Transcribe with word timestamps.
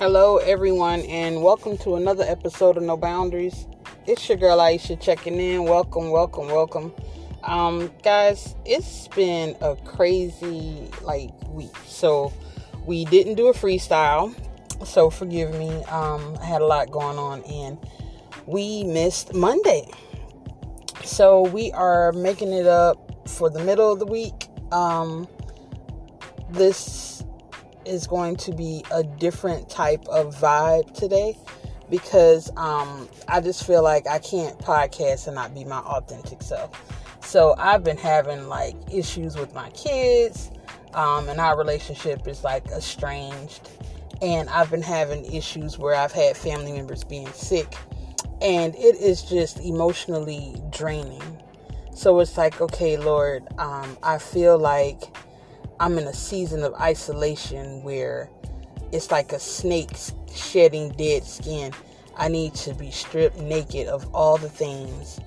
Hello, 0.00 0.38
everyone, 0.38 1.00
and 1.00 1.42
welcome 1.42 1.76
to 1.76 1.96
another 1.96 2.24
episode 2.26 2.78
of 2.78 2.82
No 2.82 2.96
Boundaries. 2.96 3.66
It's 4.06 4.26
your 4.30 4.38
girl 4.38 4.56
Aisha 4.56 4.98
checking 4.98 5.38
in. 5.38 5.64
Welcome, 5.64 6.10
welcome, 6.10 6.46
welcome. 6.46 6.94
Um, 7.44 7.92
guys, 8.02 8.56
it's 8.64 9.08
been 9.08 9.58
a 9.60 9.76
crazy 9.76 10.88
like 11.02 11.32
week. 11.50 11.76
So 11.84 12.32
we 12.86 13.04
didn't 13.04 13.34
do 13.34 13.48
a 13.48 13.52
freestyle, 13.52 14.34
so 14.86 15.10
forgive 15.10 15.52
me. 15.52 15.68
Um, 15.84 16.34
I 16.40 16.46
had 16.46 16.62
a 16.62 16.66
lot 16.66 16.90
going 16.90 17.18
on, 17.18 17.42
and 17.42 17.76
we 18.46 18.84
missed 18.84 19.34
Monday. 19.34 19.86
So 21.04 21.42
we 21.42 21.72
are 21.72 22.12
making 22.12 22.54
it 22.54 22.66
up 22.66 23.28
for 23.28 23.50
the 23.50 23.62
middle 23.62 23.92
of 23.92 23.98
the 23.98 24.06
week. 24.06 24.48
Um, 24.72 25.28
this 26.48 27.19
is 27.84 28.06
going 28.06 28.36
to 28.36 28.52
be 28.52 28.84
a 28.90 29.02
different 29.02 29.68
type 29.68 30.06
of 30.08 30.34
vibe 30.36 30.92
today 30.94 31.36
because 31.90 32.50
um, 32.56 33.08
I 33.28 33.40
just 33.40 33.66
feel 33.66 33.82
like 33.82 34.06
I 34.06 34.18
can't 34.18 34.58
podcast 34.58 35.26
and 35.26 35.34
not 35.34 35.54
be 35.54 35.64
my 35.64 35.78
authentic 35.78 36.42
self. 36.42 36.70
So 37.22 37.54
I've 37.58 37.84
been 37.84 37.96
having 37.96 38.48
like 38.48 38.76
issues 38.92 39.36
with 39.36 39.54
my 39.54 39.70
kids, 39.70 40.50
um, 40.94 41.28
and 41.28 41.40
our 41.40 41.58
relationship 41.58 42.26
is 42.26 42.44
like 42.44 42.66
estranged. 42.68 43.68
And 44.22 44.50
I've 44.50 44.70
been 44.70 44.82
having 44.82 45.24
issues 45.32 45.78
where 45.78 45.94
I've 45.94 46.12
had 46.12 46.36
family 46.36 46.72
members 46.72 47.04
being 47.04 47.30
sick, 47.32 47.74
and 48.42 48.74
it 48.74 48.96
is 48.96 49.22
just 49.22 49.60
emotionally 49.60 50.60
draining. 50.70 51.22
So 51.94 52.18
it's 52.20 52.36
like, 52.36 52.60
okay, 52.60 52.96
Lord, 52.96 53.46
um, 53.58 53.96
I 54.02 54.18
feel 54.18 54.58
like 54.58 55.02
I'm 55.80 55.96
in 55.96 56.06
a 56.06 56.12
season 56.12 56.62
of 56.62 56.74
isolation 56.74 57.82
where 57.82 58.28
it's 58.92 59.10
like 59.10 59.32
a 59.32 59.40
snake 59.40 59.88
shedding 60.30 60.90
dead 60.90 61.24
skin. 61.24 61.72
I 62.18 62.28
need 62.28 62.54
to 62.56 62.74
be 62.74 62.90
stripped 62.90 63.38
naked 63.38 63.86
of 63.88 64.06
all 64.14 64.36
the 64.36 64.50
things 64.50 65.20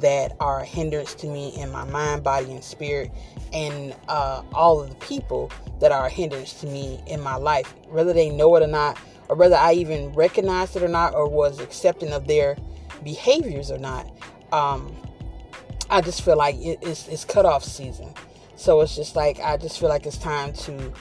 that 0.00 0.36
are 0.38 0.60
a 0.60 0.64
hindrance 0.64 1.14
to 1.14 1.26
me 1.26 1.60
in 1.60 1.72
my 1.72 1.82
mind, 1.82 2.22
body, 2.22 2.52
and 2.52 2.62
spirit, 2.62 3.10
and 3.52 3.96
uh, 4.06 4.44
all 4.52 4.80
of 4.80 4.90
the 4.90 4.94
people 5.04 5.50
that 5.80 5.90
are 5.90 6.06
a 6.06 6.08
hindrance 6.08 6.52
to 6.60 6.68
me 6.68 7.02
in 7.08 7.20
my 7.20 7.34
life, 7.34 7.74
whether 7.88 8.12
they 8.12 8.30
know 8.30 8.54
it 8.54 8.62
or 8.62 8.68
not, 8.68 8.96
or 9.28 9.34
whether 9.34 9.56
I 9.56 9.72
even 9.72 10.12
recognized 10.12 10.76
it 10.76 10.84
or 10.84 10.88
not, 10.88 11.16
or 11.16 11.28
was 11.28 11.58
accepting 11.58 12.12
of 12.12 12.28
their 12.28 12.56
behaviors 13.02 13.72
or 13.72 13.78
not. 13.78 14.08
Um, 14.52 14.94
I 15.90 16.00
just 16.00 16.22
feel 16.22 16.36
like 16.36 16.54
it, 16.60 16.78
it's, 16.80 17.08
it's 17.08 17.24
cutoff 17.24 17.64
season. 17.64 18.14
So 18.60 18.82
it's 18.82 18.94
just 18.94 19.16
like, 19.16 19.40
I 19.40 19.56
just 19.56 19.80
feel 19.80 19.88
like 19.88 20.04
it's 20.04 20.18
time 20.18 20.52
to 20.52 20.92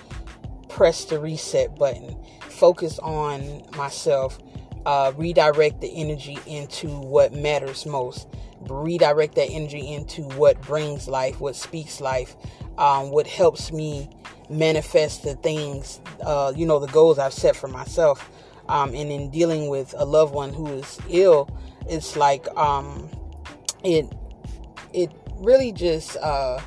press 0.70 1.04
the 1.04 1.20
reset 1.20 1.76
button, 1.78 2.16
focus 2.40 3.00
on 3.00 3.64
myself, 3.76 4.40
uh, 4.86 5.12
redirect 5.18 5.82
the 5.82 5.90
energy 5.94 6.38
into 6.48 6.88
what 6.88 7.34
matters 7.34 7.86
most, 7.86 8.30
redirect 8.62 9.36
that 9.36 9.50
energy 9.50 9.94
into 9.94 10.22
what 10.38 10.62
brings 10.62 11.10
life, 11.10 11.42
what 11.42 11.54
speaks 11.54 12.00
life, 12.00 12.38
um, 12.78 13.12
what 13.12 13.28
helps 13.28 13.74
me 13.74 14.10
manifest 14.50 15.24
the 15.24 15.36
things, 15.36 16.00
uh, 16.22 16.54
you 16.56 16.66
know, 16.66 16.80
the 16.80 16.88
goals 16.88 17.20
I've 17.20 17.34
set 17.34 17.58
for 17.58 17.68
myself. 17.68 18.32
Um, 18.70 18.96
and 18.96 19.12
in 19.12 19.32
dealing 19.32 19.68
with 19.68 19.94
a 19.98 20.06
loved 20.06 20.34
one 20.34 20.54
who 20.54 20.68
is 20.68 20.98
ill, 21.10 21.50
it's 21.90 22.16
like 22.16 22.48
um, 22.56 23.10
it 23.84 24.06
it 24.94 25.12
really 25.42 25.74
just 25.74 26.16
uh, 26.18 26.62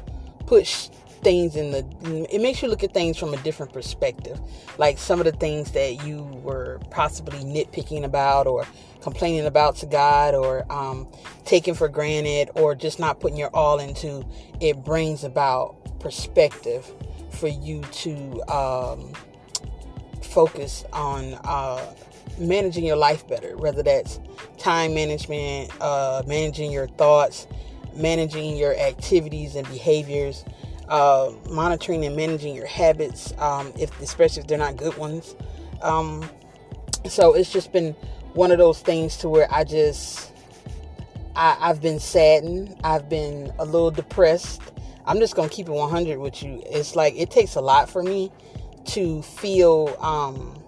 push 0.53 0.89
things 1.22 1.56
in 1.56 1.70
the 1.70 2.27
it 2.31 2.42
makes 2.42 2.61
you 2.61 2.69
look 2.69 2.84
at 2.84 2.92
things 2.92 3.17
from 3.17 3.33
a 3.33 3.39
different 3.39 3.72
perspective. 3.72 4.39
Like 4.77 4.98
some 4.98 5.19
of 5.19 5.25
the 5.25 5.33
things 5.33 5.70
that 5.70 6.05
you 6.05 6.25
were 6.44 6.78
possibly 6.91 7.39
nitpicking 7.39 8.05
about 8.05 8.47
or 8.47 8.67
complaining 9.00 9.47
about 9.47 9.77
to 9.77 9.87
god 9.87 10.34
or 10.34 10.71
um, 10.71 11.09
taking 11.47 11.72
for 11.72 11.88
granted 11.88 12.50
or 12.54 12.75
just 12.75 13.00
not 13.00 13.19
putting 13.19 13.38
your 13.38 13.49
all 13.54 13.78
into 13.81 14.22
it 14.60 14.84
brings 14.84 15.25
about 15.25 15.75
perspective 16.00 16.84
for 17.31 17.48
you 17.48 17.81
to 17.93 18.43
um, 18.53 19.10
focus 20.22 20.84
on 20.93 21.32
uh, 21.44 21.94
managing 22.38 22.84
your 22.84 22.97
life 22.97 23.27
better 23.27 23.56
whether 23.56 23.82
that's 23.82 24.21
time 24.59 24.93
management 24.93 25.71
uh, 25.81 26.22
managing 26.27 26.71
your 26.71 26.88
thoughts 26.88 27.47
managing 27.94 28.56
your 28.56 28.76
activities 28.78 29.56
and 29.56 29.66
behaviors, 29.69 30.44
uh, 30.88 31.32
monitoring 31.50 32.04
and 32.04 32.16
managing 32.16 32.54
your 32.54 32.66
habits, 32.66 33.32
um, 33.38 33.72
if 33.78 33.98
especially 34.00 34.42
if 34.42 34.47
they're 34.48 34.58
not 34.58 34.76
good 34.76 34.97
ones. 34.97 35.34
Um, 35.80 36.28
so 37.08 37.34
it's 37.34 37.53
just 37.53 37.72
been 37.72 37.92
one 38.34 38.50
of 38.50 38.58
those 38.58 38.80
things 38.80 39.16
to 39.19 39.28
where 39.28 39.53
I 39.53 39.64
just 39.64 40.32
I, 41.34 41.56
I've 41.60 41.80
been 41.80 41.98
saddened. 41.98 42.76
I've 42.84 43.08
been 43.08 43.53
a 43.58 43.64
little 43.64 43.91
depressed. 43.91 44.60
I'm 45.06 45.19
just 45.19 45.34
gonna 45.34 45.48
keep 45.48 45.69
it 45.69 45.72
100 45.72 46.19
with 46.19 46.42
you. 46.42 46.62
It's 46.66 46.94
like 46.94 47.14
it 47.16 47.30
takes 47.30 47.56
a 47.56 47.60
lot 47.60 47.91
for 47.91 48.03
me 48.03 48.30
to 48.86 49.22
feel 49.22 49.97
um, 50.00 50.62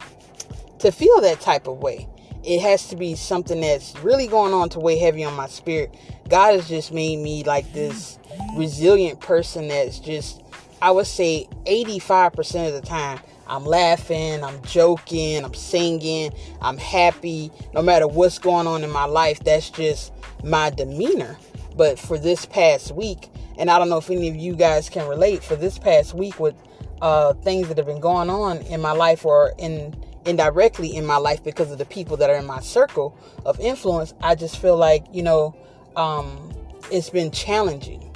to 0.79 0.91
feel 0.91 1.21
that 1.21 1.41
type 1.41 1.67
of 1.67 1.79
way 1.79 2.09
it 2.45 2.61
has 2.61 2.89
to 2.89 2.97
be 2.97 3.15
something 3.15 3.61
that's 3.61 3.99
really 4.01 4.27
going 4.27 4.53
on 4.53 4.69
to 4.71 4.81
weigh 4.81 4.99
heavy 4.99 5.25
on 5.25 5.35
my 5.35 5.47
spirit. 5.47 5.95
God 6.29 6.55
has 6.55 6.69
just 6.69 6.93
made 6.93 7.19
me 7.19 7.45
like 7.45 7.73
this 7.73 8.19
resilient 8.57 9.21
person 9.21 9.69
that's 9.69 9.99
just, 9.99 10.43
I 10.83 10.91
would 10.91 11.07
say 11.07 11.49
85% 11.67 12.69
of 12.69 12.75
the 12.75 12.87
time, 12.87 13.21
I'm 13.47 13.65
laughing, 13.65 14.43
I'm 14.43 14.63
joking, 14.63 15.45
I'm 15.45 15.55
singing, 15.55 16.33
I'm 16.61 16.79
happy. 16.79 17.51
No 17.75 17.83
matter 17.83 18.07
what's 18.09 18.39
going 18.39 18.67
on 18.67 18.85
in 18.85 18.91
my 18.91 19.05
life, 19.05 19.41
that's 19.41 19.71
just 19.71 20.13
my 20.43 20.71
demeanor. 20.71 21.39
But 21.77 21.99
for 21.99 22.19
this 22.19 22.47
past 22.47 22.93
week, 22.93 23.29
and 23.59 23.71
I 23.71 23.79
don't 23.79 23.89
know 23.89 23.99
if 23.99 24.11
any 24.11 24.29
of 24.29 24.37
you 24.37 24.55
guys 24.55 24.89
can 24.89 25.09
relate, 25.09 25.43
for 25.43 25.57
this 25.57 25.79
past 25.79 26.15
week 26.15 26.39
with 26.41 26.55
uh, 27.03 27.35
things 27.35 27.69
that 27.69 27.77
have 27.77 27.87
been 27.87 28.01
going 28.01 28.31
on 28.31 28.59
in 28.59 28.81
my 28.81 28.93
life 28.93 29.25
or 29.25 29.53
in 29.59 29.95
indirectly 30.27 30.95
in 30.95 31.07
my 31.07 31.17
life 31.17 31.43
because 31.43 31.71
of 31.71 31.79
the 31.79 31.85
people 31.85 32.17
that 32.19 32.31
are 32.31 32.37
in 32.37 32.47
my 32.47 32.61
circle 32.61 33.17
of 33.45 33.59
influence, 33.61 34.15
I 34.21 34.35
just 34.35 34.59
feel 34.59 34.77
like, 34.77 35.05
you 35.13 35.23
know, 35.23 35.57
um, 35.97 36.53
it's 36.91 37.11
been 37.11 37.31
challenging. 37.31 38.11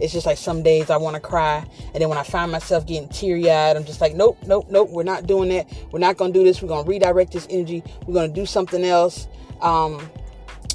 It's 0.00 0.12
just 0.12 0.26
like 0.26 0.38
some 0.38 0.62
days 0.62 0.90
I 0.90 0.96
want 0.96 1.14
to 1.14 1.20
cry, 1.20 1.66
and 1.92 2.00
then 2.00 2.08
when 2.08 2.18
I 2.18 2.22
find 2.22 2.52
myself 2.52 2.86
getting 2.86 3.08
teary 3.08 3.50
eyed, 3.50 3.76
I'm 3.76 3.84
just 3.84 4.00
like, 4.00 4.14
nope, 4.14 4.38
nope, 4.46 4.68
nope, 4.70 4.90
we're 4.90 5.02
not 5.02 5.26
doing 5.26 5.48
that. 5.48 5.66
We're 5.90 5.98
not 5.98 6.16
going 6.16 6.32
to 6.32 6.38
do 6.38 6.44
this. 6.44 6.62
We're 6.62 6.68
going 6.68 6.84
to 6.84 6.88
redirect 6.88 7.32
this 7.32 7.48
energy. 7.50 7.82
We're 8.06 8.14
going 8.14 8.32
to 8.32 8.40
do 8.40 8.46
something 8.46 8.84
else. 8.84 9.26
Um, 9.60 10.08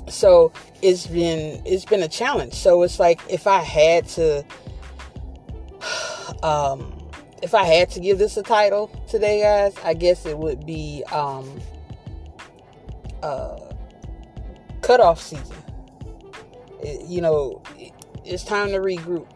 so 0.09 0.51
it's 0.81 1.07
been 1.07 1.61
it's 1.65 1.85
been 1.85 2.03
a 2.03 2.07
challenge. 2.09 2.53
So 2.53 2.83
it's 2.83 3.00
like 3.00 3.21
if 3.29 3.47
I 3.47 3.61
had 3.61 4.07
to, 4.09 4.44
um, 6.44 6.94
if 7.44 7.54
I 7.54 7.66
had 7.66 7.90
to 7.92 8.00
give 8.00 8.18
this 8.20 8.38
a 8.38 8.42
title 8.42 8.88
today, 9.06 9.42
guys, 9.42 9.76
I 9.84 9.94
guess 9.94 10.26
it 10.26 10.38
would 10.38 10.66
be 10.66 11.04
um, 11.12 11.59
uh, 13.22 13.59
cutoff 14.81 15.22
season. 15.22 15.58
It, 16.81 17.06
you 17.06 17.20
know, 17.20 17.62
it, 17.78 17.92
it's 18.24 18.46
time 18.46 18.70
to 18.70 18.78
regroup. 18.78 19.28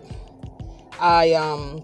I 1.02 1.34
um, 1.34 1.84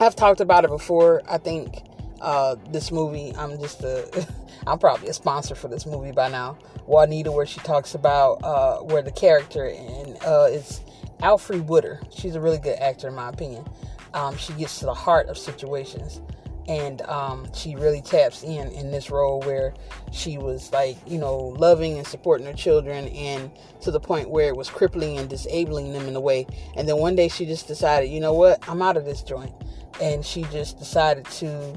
I've 0.00 0.16
talked 0.16 0.40
about 0.40 0.64
it 0.64 0.70
before. 0.70 1.20
I 1.28 1.36
think 1.36 1.82
uh, 2.22 2.56
this 2.70 2.90
movie. 2.90 3.34
I'm 3.36 3.60
just 3.60 3.82
a. 3.82 4.26
I'm 4.66 4.78
probably 4.78 5.08
a 5.08 5.12
sponsor 5.12 5.54
for 5.54 5.68
this 5.68 5.84
movie 5.84 6.12
by 6.12 6.28
now. 6.28 6.56
Juanita, 6.86 7.30
where 7.30 7.46
she 7.46 7.60
talks 7.60 7.94
about 7.94 8.42
uh, 8.42 8.78
where 8.78 9.02
the 9.02 9.10
character 9.10 9.66
and 9.66 10.16
uh, 10.24 10.48
is 10.50 10.80
Alfre 11.18 11.62
Woodard. 11.62 12.06
She's 12.10 12.36
a 12.36 12.40
really 12.40 12.58
good 12.58 12.78
actor, 12.78 13.08
in 13.08 13.14
my 13.14 13.28
opinion 13.28 13.66
um, 14.14 14.36
she 14.36 14.52
gets 14.54 14.78
to 14.80 14.86
the 14.86 14.94
heart 14.94 15.28
of 15.28 15.38
situations. 15.38 16.20
And 16.68 17.02
um, 17.02 17.52
she 17.52 17.74
really 17.74 18.00
taps 18.00 18.44
in 18.44 18.70
in 18.70 18.92
this 18.92 19.10
role 19.10 19.40
where 19.40 19.74
she 20.12 20.38
was 20.38 20.70
like 20.72 20.96
you 21.08 21.18
know 21.18 21.36
loving 21.36 21.98
and 21.98 22.06
supporting 22.06 22.46
her 22.46 22.52
children 22.52 23.08
and 23.08 23.50
to 23.80 23.90
the 23.90 23.98
point 23.98 24.30
where 24.30 24.46
it 24.46 24.56
was 24.56 24.70
crippling 24.70 25.18
and 25.18 25.28
disabling 25.28 25.92
them 25.92 26.06
in 26.06 26.14
a 26.14 26.20
way. 26.20 26.46
And 26.76 26.88
then 26.88 26.98
one 26.98 27.16
day 27.16 27.26
she 27.26 27.46
just 27.46 27.66
decided 27.66 28.10
you 28.10 28.20
know 28.20 28.32
what? 28.32 28.66
I'm 28.68 28.80
out 28.80 28.96
of 28.96 29.04
this 29.04 29.22
joint. 29.22 29.52
And 30.00 30.24
she 30.24 30.42
just 30.44 30.78
decided 30.78 31.24
to 31.26 31.76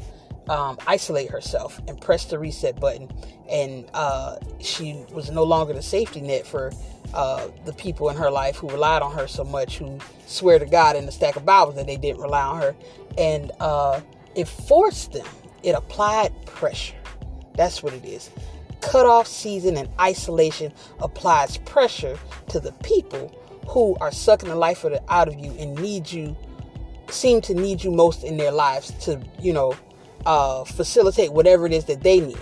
um, 0.50 0.78
isolate 0.88 1.30
herself 1.30 1.80
and 1.88 2.00
press 2.00 2.26
the 2.26 2.38
reset 2.38 2.80
button 2.80 3.10
and 3.50 3.86
uh, 3.94 4.38
she 4.60 5.04
was 5.12 5.32
no 5.32 5.44
longer 5.44 5.74
the 5.74 5.82
safety 5.82 6.22
net 6.22 6.46
for 6.48 6.72
uh, 7.14 7.48
the 7.66 7.74
people 7.74 8.10
in 8.10 8.18
her 8.18 8.32
life 8.32 8.58
who 8.58 8.70
relied 8.70 9.02
on 9.02 9.12
her 9.14 9.28
so 9.28 9.44
much, 9.44 9.78
who 9.78 10.00
swear 10.26 10.60
to 10.60 10.66
God 10.66 10.96
in 10.96 11.06
the 11.06 11.12
stack 11.12 11.36
of 11.36 11.46
Bibles 11.46 11.76
that 11.76 11.86
they 11.86 11.98
didn't 11.98 12.22
rely 12.22 12.42
on 12.42 12.62
her. 12.62 12.76
And 13.18 13.52
uh, 13.60 14.02
it 14.36 14.48
forced 14.48 15.14
them, 15.14 15.28
it 15.64 15.72
applied 15.72 16.34
pressure. 16.46 16.96
That's 17.56 17.82
what 17.82 17.94
it 17.94 18.04
is. 18.04 18.30
Cutoff 18.82 19.28
season 19.28 19.78
and 19.78 19.90
isolation 20.00 20.74
applies 21.00 21.58
pressure 21.58 22.20
to 22.50 22.60
the 22.60 22.72
people 22.84 23.34
who 23.68 23.96
are 24.02 24.12
sucking 24.12 24.50
the 24.50 24.56
life 24.56 24.86
out 25.08 25.28
of 25.28 25.40
you 25.40 25.52
and 25.58 25.76
need 25.76 26.12
you, 26.12 26.36
seem 27.10 27.42
to 27.42 27.54
need 27.54 27.84
you 27.84 27.92
most 27.92 28.24
in 28.24 28.38
their 28.38 28.52
lives 28.52 28.92
to, 29.06 29.20
you 29.40 29.54
know, 29.54 29.76
uh, 30.26 30.64
facilitate 30.64 31.34
whatever 31.34 31.66
it 31.66 31.74
is 31.74 31.86
that 31.86 32.02
they 32.02 32.20
need. 32.20 32.38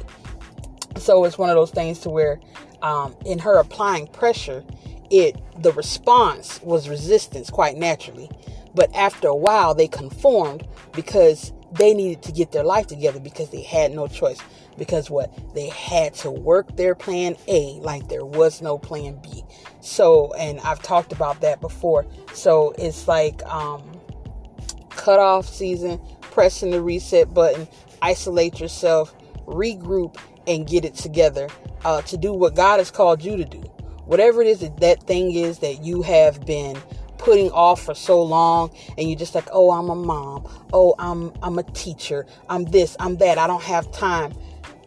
So 0.97 1.23
it's 1.25 1.37
one 1.37 1.49
of 1.49 1.55
those 1.55 1.71
things 1.71 1.99
to 1.99 2.09
where, 2.09 2.39
um, 2.81 3.15
in 3.25 3.39
her 3.39 3.57
applying 3.59 4.07
pressure, 4.07 4.63
it 5.09 5.39
the 5.61 5.71
response 5.73 6.61
was 6.63 6.89
resistance 6.89 7.49
quite 7.49 7.77
naturally. 7.77 8.29
But 8.75 8.93
after 8.95 9.27
a 9.27 9.35
while, 9.35 9.75
they 9.75 9.87
conformed 9.87 10.67
because 10.93 11.53
they 11.73 11.93
needed 11.93 12.23
to 12.23 12.31
get 12.31 12.51
their 12.51 12.63
life 12.63 12.87
together 12.87 13.19
because 13.19 13.49
they 13.49 13.61
had 13.61 13.91
no 13.91 14.07
choice. 14.07 14.39
Because 14.77 15.09
what? 15.09 15.31
They 15.53 15.69
had 15.69 16.13
to 16.15 16.31
work 16.31 16.75
their 16.75 16.95
plan 16.95 17.35
A 17.47 17.79
like 17.81 18.07
there 18.09 18.25
was 18.25 18.61
no 18.61 18.77
plan 18.77 19.19
B. 19.21 19.43
So, 19.81 20.33
and 20.33 20.59
I've 20.61 20.81
talked 20.81 21.11
about 21.11 21.41
that 21.41 21.61
before. 21.61 22.05
So 22.33 22.73
it's 22.77 23.07
like 23.07 23.43
um, 23.45 23.83
cut 24.89 25.19
off 25.19 25.47
season, 25.47 26.01
pressing 26.33 26.71
the 26.71 26.81
reset 26.81 27.31
button, 27.31 27.67
isolate 28.01 28.59
yourself, 28.59 29.13
regroup, 29.45 30.17
and 30.47 30.67
get 30.67 30.83
it 30.83 30.95
together 30.95 31.47
uh, 31.85 32.01
to 32.01 32.17
do 32.17 32.33
what 32.33 32.55
God 32.55 32.79
has 32.79 32.89
called 32.89 33.23
you 33.23 33.37
to 33.37 33.45
do. 33.45 33.59
Whatever 34.05 34.41
it 34.41 34.47
is 34.47 34.59
that 34.61 34.79
that 34.79 35.03
thing 35.03 35.31
is 35.33 35.59
that 35.59 35.83
you 35.83 36.01
have 36.01 36.43
been 36.45 36.75
putting 37.19 37.51
off 37.51 37.83
for 37.83 37.93
so 37.93 38.21
long 38.21 38.69
and 38.97 39.09
you're 39.09 39.17
just 39.17 39.33
like 39.33 39.47
oh 39.53 39.71
i'm 39.71 39.89
a 39.89 39.95
mom. 39.95 40.45
Oh 40.73 40.93
i'm 40.99 41.31
i'm 41.41 41.57
a 41.57 41.63
teacher. 41.63 42.25
I'm 42.49 42.65
this 42.65 42.97
i'm 42.99 43.15
that. 43.17 43.37
I 43.37 43.47
don't 43.47 43.63
have 43.63 43.89
time. 43.91 44.33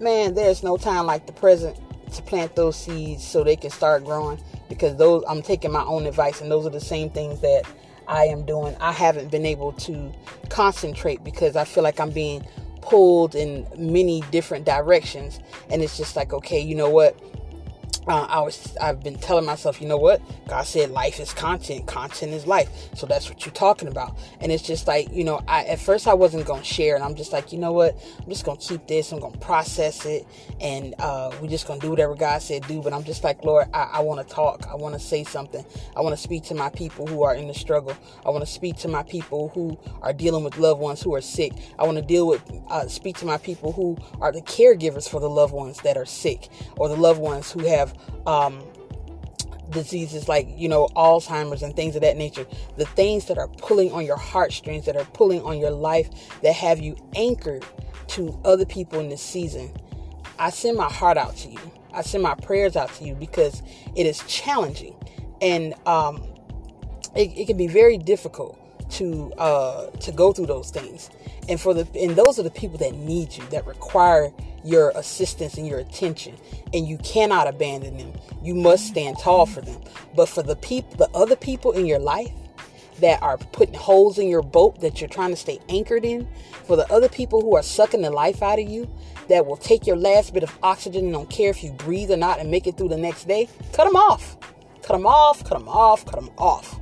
Man 0.00 0.34
there's 0.34 0.62
no 0.62 0.76
time 0.76 1.06
like 1.06 1.26
the 1.26 1.32
present 1.32 1.78
to 2.12 2.22
plant 2.22 2.54
those 2.56 2.76
seeds 2.76 3.26
so 3.26 3.42
they 3.42 3.56
can 3.56 3.70
start 3.70 4.04
growing 4.04 4.38
because 4.68 4.96
those 4.96 5.24
i'm 5.28 5.42
taking 5.42 5.72
my 5.72 5.82
own 5.84 6.06
advice 6.06 6.40
and 6.40 6.50
those 6.50 6.66
are 6.66 6.70
the 6.70 6.80
same 6.80 7.10
things 7.10 7.40
that 7.40 7.62
i 8.08 8.24
am 8.24 8.44
doing 8.44 8.74
i 8.80 8.92
haven't 8.92 9.30
been 9.30 9.46
able 9.46 9.72
to 9.72 10.12
concentrate 10.48 11.22
because 11.24 11.56
i 11.56 11.64
feel 11.64 11.82
like 11.82 12.00
i'm 12.00 12.10
being 12.10 12.46
pulled 12.86 13.34
in 13.34 13.66
many 13.76 14.22
different 14.30 14.64
directions. 14.64 15.40
And 15.70 15.82
it's 15.82 15.96
just 15.96 16.16
like 16.16 16.32
okay 16.32 16.60
you 16.60 16.74
know 16.74 16.88
what 16.88 17.18
uh, 18.06 18.26
I 18.28 18.40
was 18.40 18.76
I've 18.80 19.02
been 19.02 19.18
telling 19.18 19.44
myself, 19.46 19.80
you 19.80 19.88
know 19.88 19.96
what? 19.96 20.20
God 20.48 20.62
said 20.66 20.90
life 20.90 21.20
is 21.20 21.32
content, 21.32 21.86
content 21.86 22.32
is 22.32 22.46
life. 22.46 22.68
So 22.94 23.06
that's 23.06 23.28
what 23.28 23.44
you're 23.46 23.54
talking 23.54 23.88
about. 23.88 24.16
And 24.40 24.52
it's 24.52 24.62
just 24.62 24.86
like, 24.86 25.10
you 25.12 25.24
know, 25.24 25.42
I 25.48 25.64
at 25.64 25.80
first 25.80 26.06
I 26.08 26.14
wasn't 26.14 26.46
gonna 26.46 26.64
share 26.64 26.94
and 26.94 27.04
I'm 27.04 27.14
just 27.14 27.32
like, 27.32 27.52
you 27.52 27.58
know 27.58 27.72
what? 27.72 27.96
I'm 28.22 28.28
just 28.30 28.44
gonna 28.44 28.58
keep 28.58 28.86
this, 28.86 29.12
I'm 29.12 29.20
gonna 29.20 29.38
process 29.38 30.06
it 30.06 30.26
and 30.60 30.94
uh, 30.98 31.32
we're 31.40 31.48
just 31.48 31.66
gonna 31.66 31.80
do 31.80 31.90
whatever 31.90 32.14
God 32.14 32.42
said 32.42 32.66
do. 32.68 32.82
But 32.82 32.92
I'm 32.92 33.04
just 33.04 33.24
like, 33.24 33.44
Lord, 33.44 33.68
I, 33.74 33.90
I 33.94 34.00
wanna 34.00 34.24
talk, 34.24 34.66
I 34.70 34.76
wanna 34.76 34.98
say 35.00 35.24
something, 35.24 35.64
I 35.96 36.00
wanna 36.00 36.16
speak 36.16 36.44
to 36.44 36.54
my 36.54 36.70
people 36.70 37.06
who 37.06 37.22
are 37.24 37.34
in 37.34 37.48
the 37.48 37.54
struggle, 37.54 37.96
I 38.24 38.30
wanna 38.30 38.46
speak 38.46 38.76
to 38.78 38.88
my 38.88 39.02
people 39.02 39.48
who 39.50 39.78
are 40.02 40.12
dealing 40.12 40.44
with 40.44 40.58
loved 40.58 40.80
ones 40.80 41.02
who 41.02 41.14
are 41.14 41.20
sick, 41.20 41.52
I 41.78 41.84
wanna 41.84 42.02
deal 42.02 42.26
with 42.26 42.42
uh, 42.68 42.88
speak 42.88 43.16
to 43.18 43.26
my 43.26 43.38
people 43.38 43.72
who 43.72 43.96
are 44.20 44.32
the 44.32 44.42
caregivers 44.42 45.08
for 45.08 45.20
the 45.20 45.30
loved 45.30 45.52
ones 45.52 45.80
that 45.82 45.96
are 45.96 46.06
sick 46.06 46.48
or 46.76 46.88
the 46.88 46.96
loved 46.96 47.20
ones 47.20 47.50
who 47.52 47.66
have 47.66 47.94
um, 48.26 48.62
diseases 49.70 50.28
like 50.28 50.48
you 50.56 50.68
know 50.68 50.88
alzheimer's 50.96 51.62
and 51.62 51.74
things 51.74 51.96
of 51.96 52.02
that 52.02 52.16
nature. 52.16 52.46
The 52.76 52.86
things 52.86 53.26
that 53.26 53.38
are 53.38 53.48
pulling 53.48 53.92
on 53.92 54.04
your 54.04 54.16
heartstrings 54.16 54.86
that 54.86 54.96
are 54.96 55.04
pulling 55.06 55.42
on 55.42 55.58
your 55.58 55.70
life 55.70 56.08
that 56.42 56.54
have 56.54 56.78
you 56.78 56.96
anchored 57.14 57.64
to 58.08 58.38
other 58.44 58.64
people 58.64 59.00
in 59.00 59.08
this 59.08 59.22
season. 59.22 59.72
I 60.38 60.50
send 60.50 60.76
my 60.76 60.90
heart 60.90 61.16
out 61.16 61.36
to 61.38 61.50
you. 61.50 61.58
I 61.92 62.02
send 62.02 62.22
my 62.22 62.34
prayers 62.34 62.76
out 62.76 62.92
to 62.94 63.04
you 63.04 63.14
because 63.14 63.62
it 63.94 64.06
is 64.06 64.22
challenging. 64.26 64.94
And 65.40 65.74
um, 65.86 66.22
it, 67.14 67.32
it 67.36 67.46
can 67.46 67.56
be 67.56 67.66
very 67.66 67.96
difficult 67.98 68.58
to 68.90 69.32
uh, 69.38 69.86
to 69.90 70.12
go 70.12 70.32
through 70.32 70.46
those 70.46 70.70
things. 70.70 71.10
And 71.48 71.60
for 71.60 71.74
the 71.74 71.86
and 71.98 72.16
those 72.16 72.38
are 72.38 72.42
the 72.42 72.50
people 72.50 72.78
that 72.78 72.94
need 72.94 73.36
you 73.36 73.44
that 73.50 73.66
require 73.66 74.32
your 74.64 74.90
assistance 74.96 75.56
and 75.56 75.66
your 75.66 75.78
attention. 75.78 76.36
And 76.72 76.86
you 76.86 76.98
cannot 76.98 77.46
abandon 77.46 77.96
them. 77.96 78.12
You 78.42 78.54
must 78.54 78.86
stand 78.86 79.18
tall 79.18 79.46
for 79.46 79.60
them. 79.60 79.80
But 80.14 80.28
for 80.28 80.42
the 80.42 80.56
people 80.56 80.96
the 80.96 81.10
other 81.14 81.36
people 81.36 81.72
in 81.72 81.86
your 81.86 81.98
life 81.98 82.32
that 83.00 83.22
are 83.22 83.36
putting 83.36 83.74
holes 83.74 84.18
in 84.18 84.28
your 84.28 84.42
boat 84.42 84.80
that 84.80 85.00
you're 85.00 85.08
trying 85.08 85.30
to 85.30 85.36
stay 85.36 85.58
anchored 85.68 86.04
in 86.04 86.26
for 86.64 86.76
the 86.76 86.90
other 86.90 87.08
people 87.08 87.42
who 87.42 87.54
are 87.54 87.62
sucking 87.62 88.00
the 88.00 88.10
life 88.10 88.42
out 88.42 88.58
of 88.58 88.68
you 88.68 88.90
that 89.28 89.44
will 89.44 89.56
take 89.56 89.86
your 89.86 89.96
last 89.96 90.32
bit 90.32 90.42
of 90.42 90.58
oxygen 90.62 91.04
and 91.04 91.12
don't 91.12 91.28
care 91.28 91.50
if 91.50 91.62
you 91.62 91.72
breathe 91.72 92.10
or 92.10 92.16
not 92.16 92.38
and 92.38 92.50
make 92.50 92.66
it 92.66 92.78
through 92.78 92.88
the 92.88 92.96
next 92.96 93.28
day 93.28 93.48
cut 93.72 93.84
them 93.84 93.96
off. 93.96 94.36
Cut 94.82 94.94
them 94.94 95.06
off 95.06 95.44
cut 95.44 95.58
them 95.58 95.68
off 95.68 96.04
cut 96.04 96.14
them 96.14 96.30
off 96.38 96.80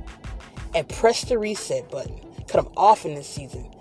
and 0.75 0.87
press 0.89 1.23
the 1.23 1.37
reset 1.39 1.89
button 1.89 2.19
cut 2.47 2.63
them 2.63 2.71
off 2.77 3.05
in 3.05 3.15
this 3.15 3.27
season 3.27 3.71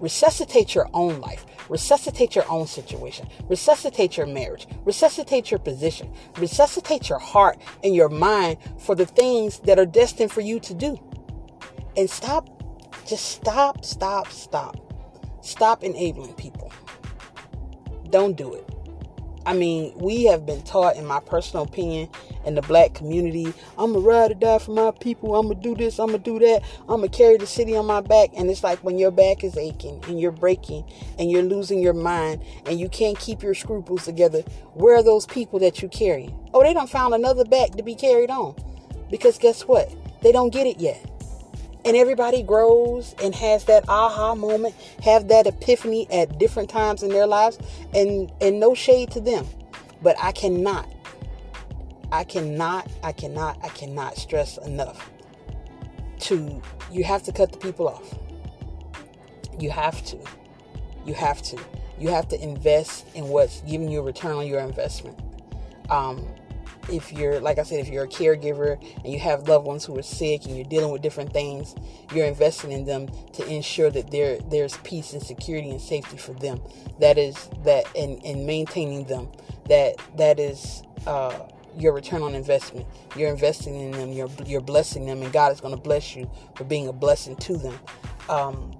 resuscitate 0.00 0.74
your 0.74 0.88
own 0.92 1.20
life, 1.20 1.46
resuscitate 1.68 2.34
your 2.34 2.50
own 2.50 2.66
situation, 2.66 3.28
resuscitate 3.48 4.16
your 4.16 4.26
marriage, 4.26 4.66
resuscitate 4.84 5.50
your 5.50 5.60
position, 5.60 6.12
resuscitate 6.38 7.08
your 7.08 7.18
heart 7.18 7.58
and 7.82 7.94
your 7.94 8.08
mind 8.10 8.58
for 8.78 8.94
the 8.94 9.06
things 9.06 9.60
that 9.60 9.78
are 9.78 9.86
destined 9.86 10.30
for 10.30 10.42
you 10.42 10.60
to 10.60 10.74
do. 10.74 10.98
And 11.96 12.08
stop, 12.10 12.50
just 13.06 13.26
stop, 13.30 13.84
stop, 13.84 14.28
stop. 14.30 14.76
Stop 15.42 15.84
enabling 15.84 16.34
people. 16.34 16.72
Don't 18.10 18.36
do 18.36 18.54
it. 18.54 18.73
I 19.46 19.52
mean, 19.52 19.92
we 19.96 20.24
have 20.24 20.46
been 20.46 20.62
taught, 20.62 20.96
in 20.96 21.04
my 21.04 21.20
personal 21.20 21.64
opinion, 21.64 22.08
in 22.46 22.54
the 22.54 22.62
black 22.62 22.94
community, 22.94 23.52
I'm 23.76 23.92
gonna 23.92 24.04
ride 24.04 24.30
or 24.30 24.34
die 24.34 24.58
for 24.58 24.72
my 24.72 24.90
people. 24.90 25.34
I'm 25.36 25.48
gonna 25.48 25.60
do 25.60 25.74
this. 25.74 25.98
I'm 25.98 26.06
gonna 26.06 26.18
do 26.18 26.38
that. 26.38 26.62
I'm 26.88 27.00
gonna 27.00 27.08
carry 27.08 27.36
the 27.36 27.46
city 27.46 27.76
on 27.76 27.86
my 27.86 28.00
back. 28.00 28.30
And 28.36 28.50
it's 28.50 28.64
like 28.64 28.82
when 28.82 28.98
your 28.98 29.10
back 29.10 29.44
is 29.44 29.56
aching 29.56 30.02
and 30.08 30.18
you're 30.18 30.32
breaking 30.32 30.84
and 31.18 31.30
you're 31.30 31.42
losing 31.42 31.80
your 31.80 31.94
mind 31.94 32.42
and 32.66 32.80
you 32.80 32.88
can't 32.88 33.18
keep 33.18 33.42
your 33.42 33.54
scruples 33.54 34.04
together. 34.04 34.42
Where 34.72 34.96
are 34.96 35.02
those 35.02 35.26
people 35.26 35.58
that 35.60 35.82
you 35.82 35.88
carry? 35.88 36.34
Oh, 36.52 36.62
they 36.62 36.72
don't 36.72 36.90
found 36.90 37.14
another 37.14 37.44
back 37.44 37.72
to 37.72 37.82
be 37.82 37.94
carried 37.94 38.30
on. 38.30 38.54
Because 39.10 39.38
guess 39.38 39.62
what? 39.62 39.94
They 40.22 40.32
don't 40.32 40.52
get 40.52 40.66
it 40.66 40.80
yet 40.80 41.13
and 41.84 41.96
everybody 41.96 42.42
grows 42.42 43.14
and 43.22 43.34
has 43.34 43.64
that 43.64 43.88
aha 43.88 44.34
moment 44.34 44.74
have 45.02 45.28
that 45.28 45.46
epiphany 45.46 46.10
at 46.10 46.38
different 46.38 46.70
times 46.70 47.02
in 47.02 47.10
their 47.10 47.26
lives 47.26 47.58
and 47.94 48.32
and 48.40 48.58
no 48.60 48.74
shade 48.74 49.10
to 49.12 49.20
them. 49.20 49.46
But 50.02 50.16
i 50.20 50.32
cannot 50.32 50.88
i 52.12 52.24
cannot 52.24 52.90
i 53.02 53.12
cannot 53.12 53.58
i 53.62 53.68
cannot 53.68 54.16
stress 54.16 54.58
enough 54.58 55.10
to 56.20 56.62
you 56.90 57.04
have 57.04 57.22
to 57.24 57.32
cut 57.32 57.52
the 57.52 57.58
people 57.58 57.88
off. 57.88 58.18
You 59.58 59.70
have 59.70 60.04
to 60.06 60.18
you 61.04 61.14
have 61.14 61.42
to 61.42 61.58
you 61.98 62.08
have 62.08 62.28
to 62.28 62.42
invest 62.42 63.06
in 63.14 63.28
what's 63.28 63.60
giving 63.62 63.90
you 63.90 64.00
a 64.00 64.02
return 64.02 64.36
on 64.36 64.46
your 64.46 64.60
investment. 64.60 65.18
Um, 65.90 66.26
if 66.90 67.12
you're 67.12 67.40
like 67.40 67.58
I 67.58 67.62
said, 67.62 67.80
if 67.80 67.88
you're 67.88 68.04
a 68.04 68.08
caregiver 68.08 68.80
and 69.02 69.12
you 69.12 69.18
have 69.18 69.48
loved 69.48 69.66
ones 69.66 69.84
who 69.84 69.98
are 69.98 70.02
sick 70.02 70.44
and 70.46 70.56
you're 70.56 70.66
dealing 70.66 70.90
with 70.90 71.02
different 71.02 71.32
things, 71.32 71.74
you're 72.12 72.26
investing 72.26 72.72
in 72.72 72.84
them 72.84 73.08
to 73.34 73.46
ensure 73.46 73.90
that 73.90 74.10
there 74.10 74.38
there's 74.50 74.76
peace 74.78 75.12
and 75.12 75.22
security 75.22 75.70
and 75.70 75.80
safety 75.80 76.16
for 76.16 76.32
them. 76.34 76.60
That 77.00 77.18
is 77.18 77.48
that 77.64 77.84
and, 77.96 78.24
and 78.24 78.46
maintaining 78.46 79.04
them. 79.04 79.28
That 79.68 79.96
that 80.16 80.38
is 80.38 80.82
uh, 81.06 81.38
your 81.76 81.92
return 81.92 82.22
on 82.22 82.34
investment. 82.34 82.86
You're 83.16 83.30
investing 83.30 83.76
in 83.76 83.90
them. 83.92 84.12
You're 84.12 84.30
you're 84.46 84.60
blessing 84.60 85.06
them, 85.06 85.22
and 85.22 85.32
God 85.32 85.52
is 85.52 85.60
going 85.60 85.74
to 85.74 85.80
bless 85.80 86.14
you 86.14 86.30
for 86.56 86.64
being 86.64 86.88
a 86.88 86.92
blessing 86.92 87.36
to 87.36 87.56
them. 87.56 87.78
Um, 88.28 88.72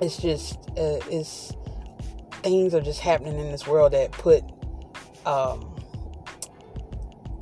it's 0.00 0.18
just 0.18 0.58
uh, 0.70 1.00
it's 1.10 1.52
things 2.42 2.74
are 2.74 2.80
just 2.80 3.00
happening 3.00 3.38
in 3.38 3.50
this 3.50 3.66
world 3.66 3.92
that 3.92 4.12
put 4.12 4.44
um, 5.26 5.73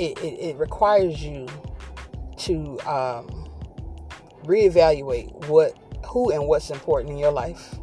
it, 0.02 0.18
it, 0.18 0.40
it 0.40 0.56
requires 0.56 1.22
you 1.22 1.46
to 2.38 2.78
um, 2.80 3.48
reevaluate 4.42 5.32
what 5.46 5.78
who 6.06 6.32
and 6.32 6.46
what's 6.46 6.70
important 6.70 7.12
in 7.12 7.18
your 7.18 7.30
life 7.30 7.76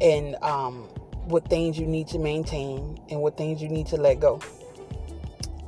and 0.00 0.36
um, 0.36 0.84
what 1.26 1.48
things 1.48 1.78
you 1.78 1.86
need 1.86 2.08
to 2.08 2.18
maintain 2.18 2.98
and 3.10 3.20
what 3.20 3.36
things 3.36 3.60
you 3.60 3.68
need 3.68 3.86
to 3.86 3.96
let 3.96 4.20
go. 4.20 4.40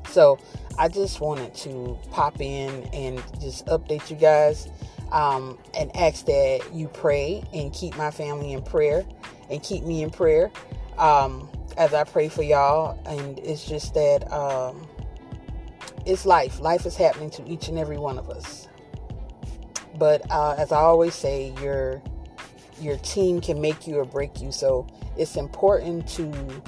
So 0.08 0.38
i 0.76 0.88
just 0.88 1.20
wanted 1.20 1.54
to 1.54 1.96
pop 2.10 2.40
in 2.40 2.82
and 2.92 3.22
just 3.40 3.64
update 3.66 4.10
you 4.10 4.16
guys 4.16 4.68
um, 5.12 5.56
and 5.78 5.94
ask 5.96 6.26
that 6.26 6.60
you 6.72 6.88
pray 6.88 7.44
and 7.52 7.72
keep 7.72 7.96
my 7.96 8.10
family 8.10 8.52
in 8.54 8.62
prayer 8.62 9.04
and 9.50 9.62
keep 9.62 9.84
me 9.84 10.02
in 10.02 10.10
prayer 10.10 10.50
um, 10.98 11.48
as 11.76 11.92
i 11.92 12.02
pray 12.02 12.28
for 12.28 12.42
y'all. 12.42 12.98
And 13.06 13.38
it's 13.40 13.66
just 13.66 13.94
that 13.94 14.32
um, 14.32 14.88
it's 16.06 16.26
life. 16.26 16.61
Life 16.61 16.87
is 16.87 16.96
happening 16.96 17.30
to 17.30 17.49
each 17.49 17.68
and 17.68 17.78
every 17.78 17.99
one 17.99 18.18
of 18.18 18.30
us. 18.30 18.68
But 19.96 20.23
uh, 20.30 20.54
as 20.58 20.73
I 20.73 20.78
always 20.78 21.14
say, 21.14 21.54
your 21.62 22.02
your 22.80 22.96
team 22.99 23.40
can 23.40 23.61
make 23.61 23.87
you 23.87 23.99
or 23.99 24.04
break 24.04 24.40
you. 24.40 24.50
So 24.50 24.87
it's 25.16 25.37
important 25.37 26.08
to 26.08 26.62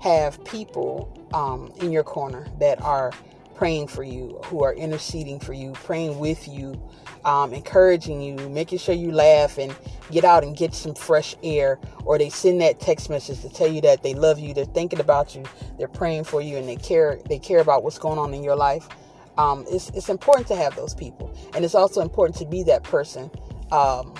have 0.00 0.42
people 0.44 1.28
um, 1.34 1.72
in 1.80 1.90
your 1.90 2.04
corner 2.04 2.46
that 2.60 2.80
are 2.80 3.12
praying 3.56 3.88
for 3.88 4.04
you, 4.04 4.40
who 4.44 4.62
are 4.62 4.72
interceding 4.72 5.40
for 5.40 5.52
you, 5.52 5.72
praying 5.72 6.18
with 6.20 6.46
you, 6.46 6.80
um, 7.24 7.52
encouraging 7.52 8.20
you, 8.20 8.36
making 8.48 8.78
sure 8.78 8.94
you 8.94 9.10
laugh 9.10 9.58
and 9.58 9.74
get 10.10 10.24
out 10.24 10.42
and 10.42 10.56
get 10.56 10.74
some 10.74 10.94
fresh 10.94 11.36
air, 11.42 11.78
or 12.04 12.18
they 12.18 12.30
send 12.30 12.60
that 12.60 12.80
text 12.80 13.10
message 13.10 13.40
to 13.40 13.48
tell 13.48 13.68
you 13.68 13.80
that 13.82 14.02
they 14.02 14.14
love 14.14 14.38
you, 14.38 14.54
they're 14.54 14.64
thinking 14.64 15.00
about 15.00 15.34
you, 15.34 15.44
they're 15.78 15.88
praying 15.88 16.24
for 16.24 16.40
you, 16.40 16.56
and 16.56 16.68
they 16.68 16.76
care 16.76 17.18
they 17.28 17.38
care 17.38 17.60
about 17.60 17.82
what's 17.82 17.98
going 17.98 18.18
on 18.18 18.34
in 18.34 18.42
your 18.42 18.56
life. 18.56 18.88
Um, 19.36 19.64
it's, 19.68 19.90
it's 19.90 20.08
important 20.08 20.48
to 20.48 20.56
have 20.56 20.74
those 20.74 20.94
people, 20.94 21.32
and 21.54 21.64
it's 21.64 21.74
also 21.74 22.00
important 22.00 22.36
to 22.38 22.46
be 22.46 22.62
that 22.64 22.82
person 22.82 23.30
um, 23.70 24.14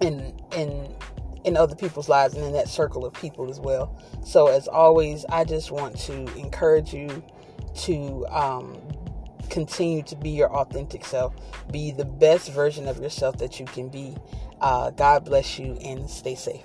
in 0.00 0.34
in 0.56 0.92
in 1.44 1.56
other 1.56 1.74
people's 1.74 2.08
lives 2.08 2.34
and 2.34 2.44
in 2.44 2.52
that 2.52 2.68
circle 2.68 3.04
of 3.04 3.12
people 3.14 3.50
as 3.50 3.58
well. 3.60 3.96
So 4.24 4.46
as 4.46 4.68
always, 4.68 5.24
I 5.26 5.44
just 5.44 5.70
want 5.70 5.98
to 6.00 6.26
encourage 6.36 6.94
you 6.94 7.22
to 7.74 8.26
um, 8.28 8.80
continue 9.50 10.02
to 10.04 10.16
be 10.16 10.30
your 10.30 10.50
authentic 10.52 11.04
self. 11.04 11.34
Be 11.70 11.90
the 11.90 12.04
best 12.04 12.50
version 12.52 12.88
of 12.88 12.98
yourself 12.98 13.38
that 13.38 13.58
you 13.58 13.66
can 13.66 13.88
be. 13.88 14.16
Uh, 14.62 14.90
God 14.92 15.24
bless 15.26 15.58
you 15.58 15.74
and 15.84 16.08
stay 16.08 16.36
safe. 16.36 16.64